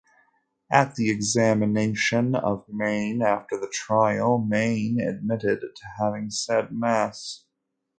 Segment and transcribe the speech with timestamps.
[0.71, 7.45] At the examination of Mayne after the trial, Mayne admitted to having said mass.